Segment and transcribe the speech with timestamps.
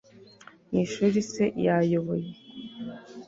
[0.69, 2.29] Mu ishuri se yayoboye